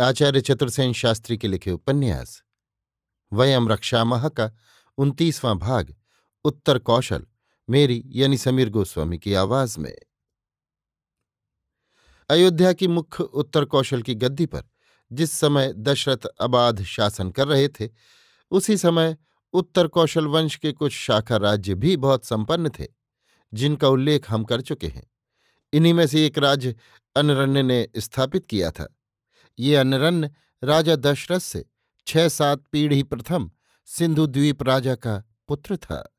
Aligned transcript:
आचार्य 0.00 0.40
चतुर्सेन 0.40 0.92
शास्त्री 0.92 1.38
के 1.38 1.48
लिखे 1.48 1.70
उपन्यास, 1.70 2.42
वयम 3.32 3.68
रक्षामह 3.68 4.28
का 4.28 4.50
उनतीसवां 4.98 5.58
भाग, 5.58 5.96
उत्तर 6.44 6.78
कौशल, 6.78 7.26
मेरी 7.70 8.02
यानी 8.06 8.38
समीर 8.38 8.70
गोस्वामी 8.70 9.18
की 9.18 9.34
आवाज़ 9.34 9.80
में। 9.80 9.96
अयोध्या 12.30 12.72
की 12.72 12.88
मुख्य 12.88 13.24
उत्तर 13.24 13.64
कौशल 13.64 14.02
की 14.02 14.14
गद्दी 14.14 14.46
पर 14.46 14.62
जिस 15.12 15.32
समय 15.32 15.72
दशरथ 15.72 16.26
अबाध 16.26 16.82
शासन 16.82 17.30
कर 17.30 17.48
रहे 17.48 17.68
थे, 17.68 17.88
उसी 18.50 18.76
समय 18.76 19.16
उत्तर 19.52 19.86
कौशल 19.88 20.26
वंश 20.26 20.56
के 20.56 20.72
कुछ 20.72 20.92
शाखा 20.92 21.36
राज्य 21.36 21.74
भी 21.74 21.96
बहुत 21.96 22.24
संपन्न 22.24 22.70
थे, 22.70 22.86
जिनका 23.54 23.88
उल्लेख 23.88 24.30
हम 24.30 24.44
कर 24.44 24.60
चुके 24.60 24.88
हैं। 24.88 25.10
इन्हीं 25.72 25.94
में 25.94 26.06
से 26.06 26.26
एक 26.26 26.38
राज्य 26.38 26.76
अनरण्य 27.16 27.62
ने 27.62 27.88
स्थापित 27.96 28.46
किया 28.46 28.70
था। 28.70 28.96
ये 29.60 29.76
अनरण्य 29.76 30.30
राजा 30.64 30.96
दशरथ 30.96 31.38
से 31.38 31.64
छह 32.06 32.28
सात 32.28 32.64
पीढ़ी 32.72 33.02
प्रथम 33.02 33.50
सिंधु 33.86 34.26
द्वीप 34.26 34.62
राजा 34.62 34.94
का 34.94 35.24
पुत्र 35.48 35.76
था। 35.76 36.16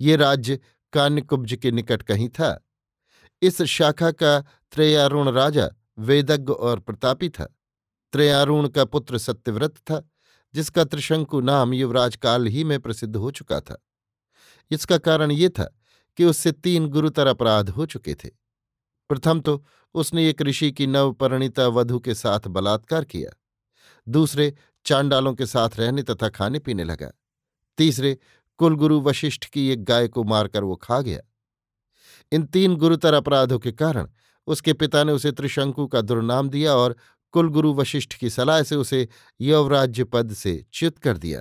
ये 0.00 0.16
राज्य 0.16 0.60
कान्यकुब्ज 0.92 1.54
के 1.54 1.70
निकट 1.70 2.02
कहीं 2.02 2.28
था। 2.28 2.68
इस 3.42 3.62
शाखा 3.62 4.10
का 4.10 4.40
त्रयारुण 4.72 5.28
राजा 5.28 5.70
वेदज्ञ 5.98 6.52
और 6.52 6.80
प्रतापी 6.80 7.28
था। 7.28 7.56
त्रयारुण 8.12 8.68
का 8.68 8.84
पुत्र 8.84 9.18
सत्यव्रत 9.18 9.76
था, 9.76 10.10
जिसका 10.54 10.84
त्रिशंकु 10.84 11.40
नाम 11.40 11.74
युवराज 11.74 12.16
काल 12.16 12.46
ही 12.46 12.64
में 12.64 12.80
प्रसिद्ध 12.80 13.16
हो 13.16 13.30
चुका 13.30 13.60
था। 13.60 13.86
इसका 14.70 14.98
कारण 14.98 15.30
ये 15.30 15.48
था 15.48 15.76
कि 16.16 16.24
उससे 16.24 16.52
तीन 16.52 16.86
गुरुतर 16.86 17.26
अपराध 17.26 17.70
हो 17.70 17.86
चुके 17.86 18.14
थे। 18.14 18.28
प्रथम 19.08 19.40
तो 19.40 19.64
उसने 19.94 20.28
एक 20.28 20.42
ऋषि 20.42 20.72
की 20.72 20.86
नवपरिणीता 20.86 21.66
वधु 21.68 22.00
के 22.00 22.14
साथ 22.14 22.40
बलात्कार 22.40 23.04
किया। 23.04 23.30
दूसरे 24.08 24.54
चांडालों 24.84 25.34
के 25.34 25.46
साथ 25.46 25.70
रहने 25.78 26.02
तथा 26.02 26.28
खाने 26.28 26.58
पीने 26.58 26.84
लगा। 26.84 27.10
तीसरे 27.78 28.18
कुलगुरु 28.58 29.00
वशिष्ठ 29.00 29.44
की 29.44 29.68
एक 29.68 29.84
गाय 29.84 30.08
को 30.08 30.24
मारकर 30.24 30.64
वो 30.64 30.76
खा 30.76 31.00
गया। 31.00 31.20
इन 32.32 32.42
तीन 32.42 32.76
गुरुतर 32.76 33.14
अपराधों 33.14 33.58
के 33.58 33.72
कारण 33.72 34.08
उसके 34.46 34.72
पिता 34.72 35.04
ने 35.04 35.12
उसे 35.12 35.32
त्रिशंकु 35.32 35.86
का 35.86 36.00
दुर्नाम 36.00 36.48
दिया 36.48 36.74
और 36.74 36.96
कुलगुरु 37.32 37.74
वशिष्ठ 37.74 38.14
की 38.14 38.30
सलाह 38.30 38.62
से 38.62 38.76
उसे 38.76 39.08
यवराज्य 39.40 40.04
पद 40.04 40.32
से 40.32 40.66
च्युत 40.72 40.98
कर 40.98 41.18
दिया। 41.18 41.40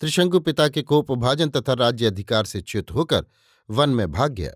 त्रिशंकु 0.00 0.40
पिता 0.40 0.68
के 0.68 0.82
कोपभाजन 0.82 1.48
तथा 1.48 1.72
राज्य 1.72 2.06
अधिकार 2.06 2.44
से 2.44 2.60
च्युत 2.60 2.90
होकर 2.90 3.26
वन 3.70 3.90
में 3.90 4.12
भाग 4.12 4.32
गया। 4.32 4.52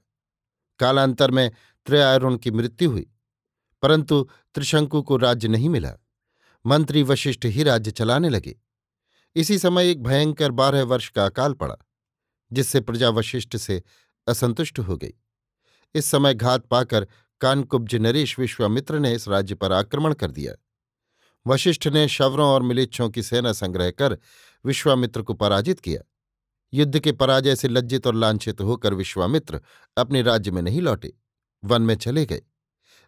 कालांतर 0.79 1.31
में 1.31 1.51
त्रयारुण 1.87 2.37
की 2.37 2.51
मृत्यु 2.51 2.91
हुई, 2.91 3.07
परंतु 3.83 4.29
त्रिशंकु 4.55 5.03
को 5.03 5.17
राज्य 5.17 5.49
नहीं 5.49 5.69
मिला। 5.69 5.93
मंत्री 6.67 7.03
वशिष्ठ 7.03 7.45
ही 7.45 7.63
राज्य 7.63 7.91
चलाने 7.91 8.29
लगे। 8.29 8.57
इसी 9.37 9.59
समय 9.59 9.91
एक 9.91 10.03
भयंकर 10.03 10.51
बारह 10.51 10.83
वर्ष 10.83 11.09
का 11.09 11.27
अकाल 11.27 11.53
पड़ा, 11.53 11.77
जिससे 12.53 12.81
प्रजा 12.81 13.11
वशिष्ठ 13.11 13.57
से 13.57 13.83
असंतुष्ट 14.27 14.79
हो 14.79 14.97
गई। 14.97 15.13
इस 15.95 16.05
समय 16.05 16.35
घात 16.35 16.67
पाकर 16.67 17.07
कानकुब्ज 17.41 17.95
नरेश 17.95 18.39
विश्वामित्र 18.39 18.99
ने 18.99 19.15
इस 19.15 19.29
राज्य 19.29 19.55
पर 19.55 19.73
आक्रमण 19.73 20.15
कर 20.15 20.31
दिया। 20.31 20.55
वशिष्ठ 21.47 21.89
ने 21.89 22.09
शवरों 22.09 22.49
और 22.49 22.63
मिलिच्छों 22.63 23.11
की 23.11 23.23
सेना 23.23 23.53
संग्रह 23.53 23.91
कर 23.91 24.19
विश्वामित्र 24.65 25.23
को 25.23 25.35
पराजित 25.35 25.81
किया। 25.81 26.01
युद्ध 26.73 26.99
के 26.99 27.13
पराजय 27.13 27.57
से 27.57 27.69
लज्जित 27.69 28.07
और 28.07 28.15
लांछित 28.15 28.61
होकर 28.61 28.95
विश्वामित्र 28.95 29.61
अपने 29.97 30.23
राज्य 30.23 30.51
में 30.51 30.63
नहीं 30.63 30.81
लौटे। 30.81 31.13
वन 31.65 31.83
में 31.83 31.95
चले 31.95 32.27
गए। 32.27 32.43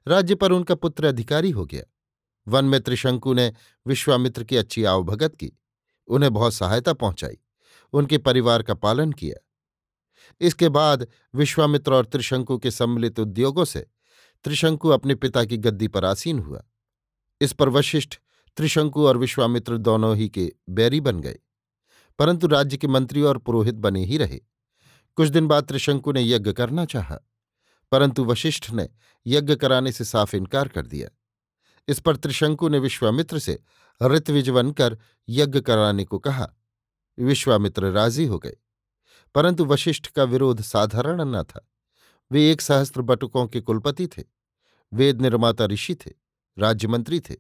राज्य 0.08 0.34
पर 0.34 0.52
उनका 0.52 0.74
पुत्र 0.74 1.04
अधिकारी 1.04 1.50
हो 1.50 1.66
गया। 1.66 1.84
वन 2.48 2.64
में 2.64 2.80
त्रिशंकु 2.80 3.34
ने 3.34 3.52
विश्वामित्र 3.86 4.44
की 4.44 4.56
अच्छी 4.56 4.84
आवभगत 4.84 5.36
की। 5.36 5.52
उन्हें 6.08 6.32
बहुत 6.32 6.54
सहायता 6.54 6.92
पहुंचाई। 6.92 7.38
उनके 7.92 8.18
परिवार 8.18 8.62
का 8.62 8.74
पालन 8.74 9.12
किया। 9.12 9.46
इसके 10.40 10.68
बाद 10.68 11.06
विश्वामित्र 11.34 11.94
और 11.94 12.06
त्रिशंकु 12.06 12.58
के 12.58 12.70
सम्मिलित 12.70 13.20
उद्योगों 13.20 13.64
से 13.64 13.86
त्रिशंकु 14.44 14.88
अपने 14.88 15.14
पिता 15.14 15.44
की 15.44 15.56
गद्दी 15.56 15.88
पर 15.88 16.04
आसीन 16.04 16.38
हुआ। 16.38 16.64
इस 17.40 17.52
पर 17.52 17.68
वशिष्ठ 17.68 18.14
त्रिशंकु 18.56 19.06
और 19.06 19.16
विश्वामित्र 19.16 19.78
दोनों 19.78 20.16
ही 20.16 20.28
के 20.28 20.52
बैरी 20.70 21.00
बन 21.00 21.20
गए। 21.20 21.38
परंतु 22.18 22.46
राज्य 22.46 22.76
के 22.76 22.86
मंत्री 22.86 23.22
और 23.22 23.38
पुरोहित 23.38 23.74
बने 23.74 24.04
ही 24.04 24.16
रहे। 24.16 24.40
कुछ 25.16 25.28
दिन 25.28 25.46
बाद 25.46 25.64
त्रिशंकु 25.64 26.12
ने 26.12 26.22
यज्ञ 26.22 26.52
करना 26.52 26.84
चाहा। 26.84 27.20
परंतु 27.90 28.24
वशिष्ठ 28.24 28.70
ने 28.70 28.88
यज्ञ 29.26 29.56
कराने 29.56 29.92
से 29.92 30.04
साफ़ 30.04 30.36
इनकार 30.36 30.68
कर 30.68 30.86
दिया। 30.86 31.08
इस 31.88 32.00
पर 32.00 32.16
त्रिशंकु 32.16 32.68
ने 32.68 32.78
विश्वामित्र 32.78 33.38
से 33.38 33.62
ऋतविजवन 34.02 34.70
कर 34.70 34.98
यज्ञ 35.28 35.60
कराने 35.60 36.04
को 36.04 36.18
कहा। 36.18 36.54
विश्वामित्र 37.18 37.90
राज़ी 37.90 38.26
हो 38.26 38.38
गए। 38.38 38.56
परंतु 39.34 39.64
वशिष्ठ 39.64 40.06
का 40.06 40.24
विरोध 40.24 40.60
साधारण 40.60 41.24
न 41.24 41.42
था। 41.42 41.68
वे 42.32 42.52
एक 42.52 42.60
सहस्त्र 42.60 43.02
बटुकों 43.02 43.46
के 43.46 43.60
कुलपति 43.60 44.06
थे। 44.06 44.24
वेद 44.92 45.22
निर्माता 45.22 45.64
ऋषि 45.66 45.94
थे, 45.94 46.12
राज्यमंत्री 46.58 47.20
थे। 47.20 47.36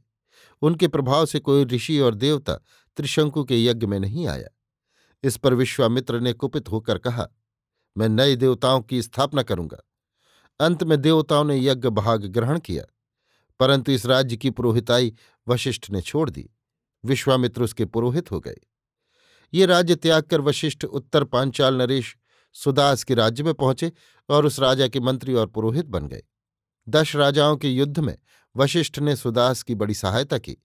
उनके 0.62 0.88
प्रभाव 0.88 1.26
से 1.26 1.38
कोई 1.38 1.64
ऋषि 1.64 1.98
और 1.98 2.14
देवता 2.14 2.54
त्रिशंकु 2.96 3.44
के 3.44 3.64
यज्ञ 3.64 3.86
में 3.86 4.00
नहीं 4.00 4.26
आया। 4.26 4.48
इस 5.22 5.36
पर 5.36 5.54
विश्वामित्र 5.54 6.20
ने 6.20 6.32
कुपित 6.32 6.68
होकर 6.68 6.98
कहा, 6.98 7.28
मैं 7.96 8.08
नए 8.08 8.36
देवताओं 8.36 8.80
की 8.80 9.02
स्थापना 9.02 9.42
करूँगा। 9.42 9.78
अंत 10.60 10.82
में 10.82 11.00
देवताओं 11.00 11.44
ने 11.44 11.58
यज्ञ 11.58 11.88
भाग 11.88 12.24
ग्रहण 12.24 12.58
किया, 12.58 12.84
परंतु 13.60 13.92
इस 13.92 14.06
राज्य 14.06 14.36
की 14.36 14.50
पुरोहिताई 14.50 15.14
वशिष्ठ 15.48 15.90
ने 15.90 16.00
छोड़ 16.00 16.30
दी। 16.30 16.50
विश्वामित्र 17.04 17.62
उसके 17.62 17.84
पुरोहित 17.84 18.30
हो 18.30 18.40
गए। 18.40 18.56
ये 19.54 19.66
राज्य 19.66 19.96
त्याग 19.96 20.22
कर 20.22 20.40
वशिष्ठ 20.40 20.84
उत्तर 20.84 21.24
पांचाल 21.24 21.74
नरेश 21.74 22.16
सुदास 22.52 23.04
के 23.04 23.14
राज्य 23.14 23.42
में 23.42 23.54
पहुँचे 23.54 23.92
और 24.28 24.46
उस 24.46 24.58
राजा 24.60 24.88
के 24.88 25.00
मंत्री 25.00 25.34
और 25.34 25.46
पुरोहित 25.46 25.86
बन 25.86 26.06
गए। 26.08 26.22
दश 26.88 27.16
राजाओं 27.16 27.56
के 27.56 27.68
युद्ध 27.68 27.98
में 27.98 28.16
वशिष्ठ 28.56 28.98
ने 28.98 29.16
सुदास 29.16 29.62
की 29.62 29.74
बड़ी 29.74 29.94
सहायता 29.94 30.38
की। 30.38 30.56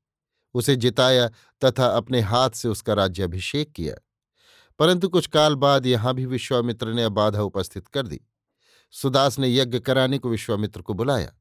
उसे 0.54 0.76
जिताया 0.76 1.28
तथा 1.62 1.88
अपने 1.88 2.20
हाथ 2.20 2.50
से 2.50 2.68
उसका 2.68 2.94
राज्याभिषेक 2.94 3.72
किया। 3.72 3.96
परंतु 4.80 5.10
कुछ 5.10 5.28
काल 5.28 5.56
बाद 5.56 5.86
यहाँ 5.86 6.14
भी 6.14 6.26
विश्वामित्र 6.26 6.94
ने 6.94 7.10
बाधा 7.10 7.42
उपस्थित 7.42 7.88
कर 7.88 8.08
दी। 8.08 8.22
सुदास 8.92 9.40
ने 9.40 9.56
यज्ञ 9.56 9.80
कराने 9.80 10.18
को 10.18 10.30
विश्वामित्र 10.30 10.82
को 10.82 10.94
बुलाया। 10.94 11.34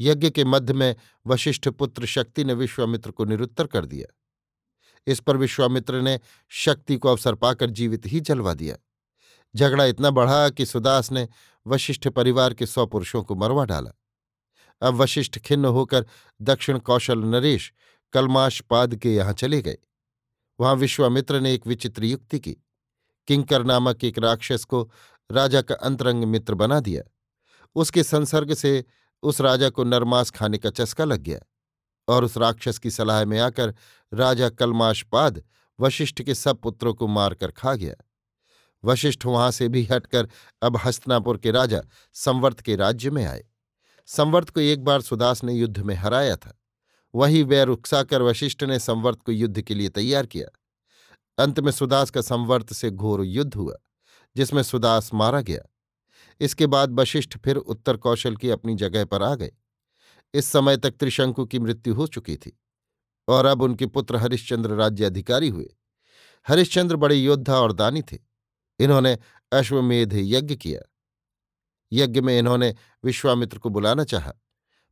यज्ञ 0.00 0.30
के 0.30 0.44
मध्य 0.44 0.72
में 0.72 0.96
वशिष्ठ 1.26 1.68
पुत्र 1.68 2.06
शक्ति 2.06 2.44
ने 2.44 2.54
विश्वामित्र 2.54 3.10
को 3.10 3.24
निरुत्तर 3.24 3.66
कर 3.66 3.86
दिया। 3.86 4.14
इस 5.06 5.20
पर 5.20 5.36
विश्वामित्र 5.36 6.00
ने 6.00 6.20
शक्ति 6.48 6.96
को 6.96 7.08
अवसर 7.08 7.34
पाकर 7.34 7.70
जीवित 7.70 8.02
ही 8.06 8.20
जलवा 8.20 8.54
दिया। 8.54 8.76
झगड़ा 9.56 9.84
इतना 9.84 10.10
बढ़ा 10.10 10.50
कि 10.50 10.66
सुदास 10.66 11.12
ने 11.12 11.28
वशिष्ठ 11.66 12.08
परिवार 12.08 12.54
के 12.54 12.66
सौ 12.66 12.86
पुरुषों 12.86 13.22
को 13.22 13.34
मरवा 13.34 13.64
डाला। 13.64 13.90
अब 14.82 14.94
वशिष्ठ 14.94 15.38
खिन्न 15.38 15.64
होकर 15.64 16.06
दक्षिण 16.42 16.78
कौशल 16.78 17.18
नरेश 17.18 17.72
कलमाश 18.12 18.60
पाद 18.60 18.96
के 18.96 19.14
यहाँ 19.14 19.32
चले 19.32 19.62
गए। 19.62 19.78
वहाँ 20.60 20.74
विश्वामित्र 20.74 21.40
ने 21.40 21.54
एक 21.54 21.66
विचित्र 21.66 22.04
युक्ति 22.04 22.40
की। 22.40 22.56
किंकर 23.26 23.64
नामक 23.64 24.04
एक 24.04 24.18
राक्षस 24.18 24.64
को 24.64 24.92
राजा 25.32 25.62
का 25.62 25.74
अंतरंग 25.74 26.24
मित्र 26.24 26.54
बना 26.54 26.80
दिया। 26.80 27.02
उसके 27.74 28.02
संसर्ग 28.02 28.54
से 28.54 28.84
उस 29.22 29.40
राजा 29.40 29.70
को 29.70 29.84
नरमास 29.84 30.30
खाने 30.30 30.58
का 30.58 30.70
चस्का 30.70 31.04
लग 31.04 31.20
गया 31.20 31.38
और 32.08 32.24
उस 32.24 32.36
राक्षस 32.36 32.78
की 32.78 32.90
सलाह 32.90 33.24
में 33.24 33.38
आकर 33.38 33.74
राजा 34.14 34.48
कलमाशपाद 34.48 35.42
वशिष्ठ 35.80 36.22
के 36.22 36.34
सब 36.34 36.60
पुत्रों 36.60 36.94
को 36.94 37.06
मारकर 37.06 37.50
खा 37.50 37.74
गया। 37.74 37.94
वशिष्ठ 38.84 39.26
वहाँ 39.26 39.50
से 39.50 39.68
भी 39.68 39.84
हटकर 39.84 40.28
अब 40.62 40.76
हस्तनापुर 40.84 41.38
के 41.38 41.50
राजा 41.50 41.82
संवर्त 42.12 42.60
के 42.60 42.76
राज्य 42.76 43.10
में 43.10 43.24
आए। 43.24 43.44
संवर्त 44.06 44.50
को 44.50 44.60
एक 44.60 44.84
बार 44.84 45.00
सुदास 45.00 45.44
ने 45.44 45.52
युद्ध 45.52 45.78
में 45.78 45.94
हराया 45.94 46.36
था। 46.36 46.58
वही 47.14 47.42
वैर 47.42 47.68
उकसाकर 47.68 48.22
वशिष्ठ 48.22 48.64
ने 48.64 48.78
संवर्त 48.78 49.22
को 49.22 49.32
युद्ध 49.32 49.60
के 49.60 49.74
लिए 49.74 49.88
तैयार 49.88 50.26
किया। 50.26 50.48
अंत 51.42 51.60
में 51.60 51.72
सुदास 51.72 52.10
का 52.10 52.20
संवर्त 52.20 52.72
से 52.72 52.90
घोर 52.90 53.24
युद्ध 53.24 53.54
हुआ। 53.54 53.76
जिसमें 54.36 54.62
सुदास 54.62 55.10
मारा 55.14 55.40
गया। 55.40 55.62
इसके 56.40 56.66
बाद 56.66 57.00
वशिष्ठ 57.00 57.36
फिर 57.36 57.56
उत्तर 57.56 57.96
कौशल 57.96 58.36
की 58.36 58.50
अपनी 58.50 58.74
जगह 58.74 59.04
पर 59.04 59.22
आ 59.22 59.34
गए। 59.34 59.52
इस 60.34 60.46
समय 60.46 60.76
तक 60.76 60.90
त्रिशंकु 60.90 61.46
की 61.46 61.58
मृत्यु 61.58 61.94
हो 61.94 62.06
चुकी 62.06 62.36
थी 62.36 62.58
और 63.28 63.46
अब 63.46 63.62
उनके 63.62 63.86
पुत्र 63.86 64.16
हरिश्चंद्र 64.16 64.70
राज्य 64.70 65.04
अधिकारी 65.04 65.48
हुए। 65.48 65.68
हरिश्चंद्र 66.48 66.96
बड़े 66.96 67.16
योद्धा 67.16 67.56
और 67.56 67.72
दानी 67.72 68.02
थे। 68.02 68.18
इन्होंने 68.78 69.18
अश्वमेध 69.52 70.12
यज्ञ 70.14 70.56
किया। 70.56 70.80
यज्ञ 71.92 72.20
में 72.20 72.38
इन्होंने 72.38 72.74
विश्वामित्र 73.04 73.58
को 73.58 73.68
बुलाना 73.68 74.04
चाहा, 74.04 74.32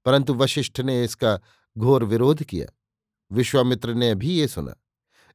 परंतु 0.05 0.35
वशिष्ठ 0.35 0.81
ने 0.81 1.05
इसका 1.05 1.41
घोर 1.77 2.05
विरोध 2.05 2.43
किया। 2.43 2.67
विश्वामित्र 3.33 3.95
ने 3.95 4.15
भी 4.15 4.31
ये 4.31 4.49
सुना। 4.49 4.75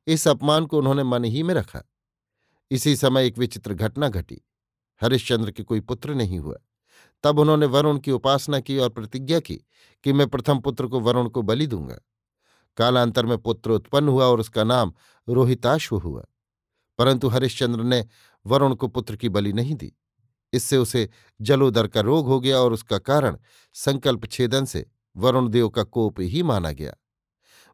इस 0.07 0.27
अपमान 0.27 0.65
को 0.65 0.77
उन्होंने 0.77 1.03
मन 1.03 1.23
ही 1.23 1.43
में 1.43 1.53
रखा। 1.53 1.83
इसी 2.71 2.95
समय 2.95 3.27
एक 3.27 3.37
विचित्र 3.37 3.73
घटना 3.73 4.09
घटी। 4.09 4.41
हरिश्चंद्र 5.01 5.51
के 5.51 5.63
कोई 5.63 5.79
पुत्र 5.79 6.13
नहीं 6.13 6.39
हुआ। 6.39 6.57
तब 7.23 7.39
उन्होंने 7.39 7.65
वरुण 7.65 7.99
की 7.99 8.11
उपासना 8.11 8.59
की 8.59 8.77
और 8.77 8.89
प्रतिज्ञा 8.89 9.39
की 9.39 9.55
कि 10.03 10.13
मैं 10.13 10.27
प्रथम 10.27 10.59
पुत्र 10.59 10.87
को 10.87 10.99
वरुण 10.99 11.29
को 11.29 11.41
बलि 11.41 11.67
दूँगा। 11.67 11.99
कालांतर 12.77 13.25
में 13.25 13.37
पुत्र 13.37 13.71
उत्पन्न 13.71 14.07
हुआ 14.07 14.25
और 14.25 14.39
उसका 14.39 14.63
नाम 14.63 14.93
रोहिताश्व 15.29 15.97
हुआ। 15.97 16.25
परंतु 16.97 17.27
हरिश्चंद्र 17.27 17.83
ने 17.83 18.05
वरुण 18.45 18.75
को 18.75 18.87
पुत्र 18.87 19.15
की 19.15 19.29
बलि 19.29 19.53
नहीं 19.53 19.75
दी। 19.75 19.93
इससे 20.53 20.77
उसे 20.77 21.09
जलोदर 21.41 21.87
का 21.87 22.01
रोग 22.01 22.27
हो 22.27 22.39
गया 22.39 22.57
और 22.57 22.73
उसका 22.73 22.97
कारण 22.97 23.37
संकल्प 23.73 24.25
छेदन 24.25 24.65
से 24.65 24.85
वरुण 25.17 25.49
देव 25.49 25.69
का 25.69 25.83
कोप 25.83 26.19
ही 26.19 26.43
माना 26.43 26.71
गया। 26.71 26.95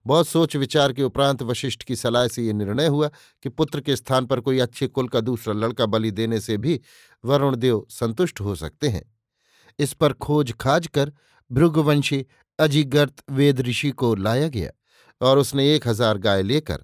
बहुत 0.05 0.27
सोच 0.27 0.55
विचार 0.55 0.93
के 0.93 1.03
उपरांत 1.03 1.41
वशिष्ठ 1.43 1.83
की 1.83 1.95
सलाह 1.95 2.27
से 2.27 2.43
ये 2.43 2.53
निर्णय 2.53 2.87
हुआ 2.87 3.07
कि 3.43 3.49
पुत्र 3.49 3.81
के 3.81 3.95
स्थान 3.95 4.25
पर 4.25 4.39
कोई 4.39 4.59
अच्छे 4.59 4.87
कुल 4.87 5.07
का 5.07 5.21
दूसरा 5.21 5.53
लड़का 5.53 5.85
बलि 5.85 6.11
देने 6.11 6.39
से 6.39 6.57
भी 6.57 6.79
वरुणदेव 7.23 7.85
संतुष्ट 7.89 8.41
हो 8.41 8.55
सकते 8.55 8.89
हैं। 8.89 9.03
इस 9.79 9.93
पर 9.93 10.13
खोज 10.13 10.53
खाज 10.61 10.87
कर 10.87 11.11
भृगवंशी 11.51 12.25
अजिगर्त 12.59 13.23
वेद 13.31 13.61
ऋषि 13.61 13.91
को 13.91 14.13
लाया 14.15 14.47
गया 14.47 14.71
और 15.21 15.37
उसने 15.37 15.73
एक 15.75 15.87
हज़ार 15.87 16.17
गाय 16.17 16.43
लेकर 16.43 16.83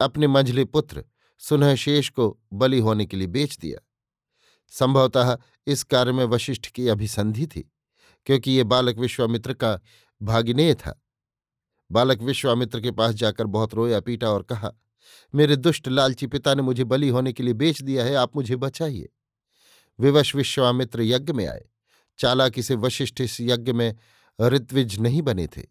अपने 0.00 0.26
मंझले 0.26 0.64
पुत्र 0.64 1.04
सुनह 1.42 1.74
शेष 1.74 2.08
को 2.08 2.36
बलि 2.52 2.78
होने 2.78 3.06
के 3.06 3.16
लिए 3.16 3.26
बेच 3.28 3.56
दिया। 3.58 3.78
संभवतः 4.72 5.36
इस 5.66 5.82
कार्य 5.84 6.12
में 6.12 6.24
वशिष्ठ 6.24 6.66
की 6.66 6.88
अभिसंधि 6.88 7.46
थी, 7.46 7.60
क्योंकि 8.26 8.50
ये 8.50 8.64
बालक 8.64 8.98
विश्वामित्र 8.98 9.52
का 9.54 9.78
भागिनेय 10.20 10.74
था। 10.74 11.00
बालक 11.92 12.22
विश्वामित्र 12.22 12.80
के 12.80 12.90
पास 12.90 13.14
जाकर 13.14 13.46
बहुत 13.46 13.74
रोया 13.74 14.00
पीटा 14.00 14.30
और 14.30 14.42
कहा, 14.42 14.72
मेरे 15.34 15.56
दुष्ट 15.56 15.88
लालची 15.88 16.26
पिता 16.26 16.54
ने 16.54 16.62
मुझे 16.62 16.84
बलि 16.84 17.08
होने 17.08 17.32
के 17.32 17.42
लिए 17.42 17.54
बेच 17.54 17.82
दिया 17.82 18.04
है, 18.04 18.14
आप 18.14 18.36
मुझे 18.36 18.56
बचाइए। 18.56 19.08
विवश 19.98 20.34
विश्वामित्र 20.34 21.02
यज्ञ 21.02 21.32
में 21.32 21.46
आए। 21.46 21.64
चालाकी 22.18 22.62
से 22.62 22.74
वशिष्ठ 22.74 23.20
इस 23.20 23.40
यज्ञ 23.40 23.72
में 23.72 23.94
ऋत्विज 24.38 24.98
नहीं 25.00 25.22
बने 25.22 25.46
थे। 25.46 25.62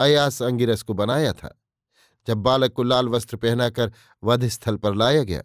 अयास 0.00 0.42
अंगिरस 0.42 0.82
को 0.82 0.94
बनाया 0.94 1.32
था। 1.32 1.60
जब 2.26 2.38
बालक 2.38 2.72
को 2.72 2.82
लाल 2.82 3.08
वस्त्र 3.08 3.36
पहनाकर 3.36 3.92
वध 4.22 4.46
स्थल 4.48 4.76
पर 4.76 4.94
लाया 4.94 5.22
गया 5.22 5.42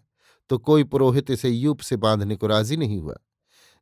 तो 0.50 0.58
कोई 0.58 0.84
पुरोहित 0.84 1.30
इसे 1.32 1.50
यूप 1.50 1.80
से 1.80 1.96
बांधने 1.96 2.36
को 2.36 2.48
राज़ी 2.48 2.78
नहीं 2.78 3.00
हुआ, 3.00 3.16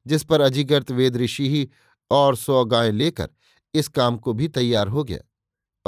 जिस 0.06 0.24
पर 0.24 0.42
अजिगर्त 0.42 0.92
वेद 0.92 1.18
ऋषि 1.18 1.50
ही 1.50 1.70
और 2.12 2.36
सौ 2.36 2.64
गाय 2.66 2.92
लेकर 2.92 3.30
इस 3.74 3.88
काम 3.88 4.18
को 4.18 4.34
भी 4.34 4.48
तैयार 4.48 4.88
हो 4.88 5.04
गया। 5.04 5.20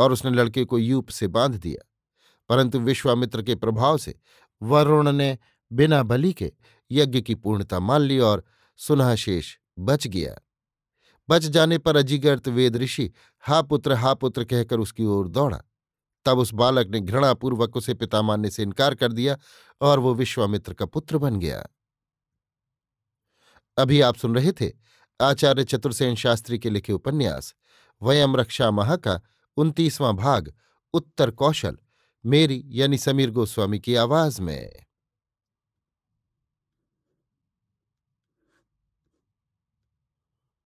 और 0.02 0.12
उसने 0.12 0.32
लड़के 0.32 0.66
को 0.66 0.80
यूप 0.80 1.10
से 1.10 1.28
बाँध 1.28 1.56
दिया। 1.56 1.92
परंतु 2.50 2.80
विश्वामित्र 2.80 3.42
के 3.42 3.56
प्रभाव 3.56 3.98
से 3.98 4.20
वरुण 4.62 5.12
ने 5.12 5.38
बिना 5.72 6.04
बलि 6.04 6.34
के 6.34 6.54
यज्ञ 6.92 7.22
की 7.22 7.36
पूर्णता 7.36 7.80
मान 7.80 8.02
ली 8.02 8.20
और 8.20 8.44
सुनहशेष 8.78 9.58
बच 9.80 10.08
गया। 10.08 10.36
बच 11.30 11.42
जाने 11.42 11.78
पर 11.78 11.96
अजिगर्त 11.96 12.48
वेद 12.48 12.76
ऋषि 12.76 13.12
हा 13.40 13.62
पुत्र 13.62 13.94
हा 13.94 14.14
पुत्र 14.14 14.44
कहकर 14.44 14.80
उसकी 14.80 15.06
ओर 15.06 15.28
दौड़ा। 15.28 15.62
तब 16.26 16.38
उस 16.38 16.54
बालक 16.54 16.88
ने 16.88 17.00
घृणापूर्वक 17.00 17.78
उसे 17.78 17.94
पिता 17.94 18.22
मानने 18.22 18.50
से 18.50 18.64
इनकार 18.64 18.96
कर 18.96 19.12
दिया 19.12 19.38
और 19.82 20.00
वो 20.00 20.14
विश्वामित्र 20.14 20.74
का 20.74 20.86
पुत्र 20.86 21.18
बन 21.18 21.40
गया। 21.40 21.68
अभी 23.78 24.02
आप 24.02 24.16
सुन 24.16 24.36
रहे 24.36 24.52
थे 24.52 24.72
आचार्य 25.22 25.64
चतुर्सेन 25.64 26.16
शास्त्री 26.16 26.60
के 26.60 26.70
लिखे 26.70 26.94
उपन्यास, 26.94 27.56
वयम 28.02 28.38
रक्षा 28.38 28.72
महा 28.72 28.96
का 28.96 29.22
उनतीसवां 29.58 30.16
भाग 30.16 30.54
उत्तर 30.94 31.32
कौशल 31.32 31.78
मेरी 32.26 32.64
यानी 32.66 32.98
समीर 32.98 33.32
गोस्वामी 33.32 33.80
की 33.80 33.96
आवाज़ 33.96 34.42
में। 34.42 34.86